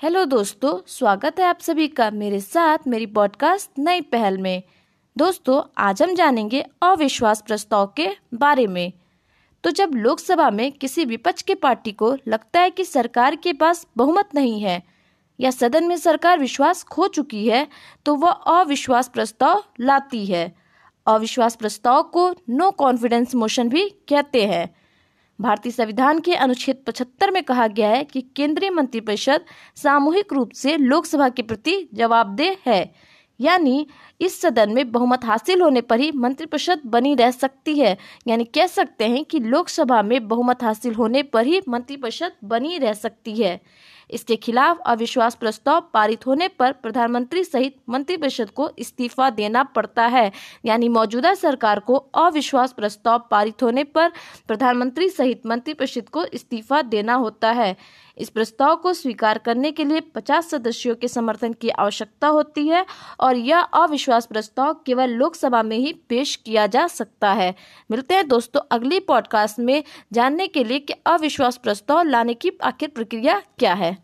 [0.00, 4.62] Hello दोस्तों, स्वागत है आप सभी का मेरे साथ मेरी पॉडकास्ट नई पहल में।
[5.16, 8.92] दोस्तों, आज हम जानेंगे अविश्वास प्रस्ताव के बारे में।
[9.64, 13.86] तो जब लोकसभा में किसी विपक्ष के पार्टी को लगता है कि सरकार के पास
[13.96, 14.82] बहुमत नहीं है,
[15.38, 17.66] या सदन में सरकार विश्वास खो चुकी है
[18.06, 20.52] तो वह अविश्वास प्रस्ताव लाती है।
[21.06, 24.74] अविश्वास प्रस्ताव को नो कॉन्फिडेंस मोशन भी कहते हैं।
[25.40, 29.44] भारतीय संविधान के अनुच्छेद 75 में कहा गया है कि केंद्रीय मंत्रिपरिषद
[29.76, 32.94] सामूहिक रूप से लोकसभा के प्रति जवाबदेह है।
[33.40, 33.86] यानी
[34.20, 37.96] इस सदन में बहुमत हासिल होने पर ही मंत्रिपरिषद बनी रह सकती है।
[38.28, 42.92] यानी कह सकते हैं कि लोकसभा में बहुमत हासिल होने पर ही मंत्रिपरिषद बनी रह
[42.92, 43.60] सकती है।
[44.10, 50.32] इसके खिलाफ अविश्वास प्रस्ताव पारित होने पर प्रधानमंत्री सहित मंत्रिपरिषद को इस्तीफा देना पड़ता है।
[50.64, 54.12] यानी मौजूदा सरकार को अविश्वास प्रस्ताव पारित होने पर
[54.48, 57.76] प्रधानमंत्री सहित मंत्रिपरिषद को इस्तीफा देना होता है।
[58.18, 62.86] इस प्रस्ताव को स्वीकार करने के लिए 50 सदस्यों के समर्थन की आवश्यकता होती है
[63.20, 67.54] और यह अविश्वास प्रस्ताव केवल लोकसभा में ही पेश किया जा सकता है।
[67.90, 72.88] मिलते हैं दोस्तों अगली पॉडकास्ट में। जानने के लिए कि अविश्वास प्रस्ताव लाने की आखिर
[72.88, 73.95] प्रक्रिया क्या है।